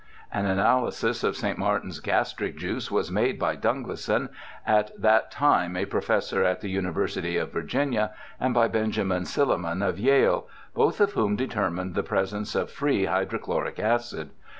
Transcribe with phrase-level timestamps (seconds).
[0.33, 1.59] An analysis of St.
[1.59, 4.29] Martin's gastric juice was made by Dunglison,
[4.65, 8.09] at that time a professor in the University of Virginia,
[8.39, 13.05] and by Ben jamin Silliman of Yale, both of whom determined the presence of free
[13.05, 14.31] hydrochloric acid.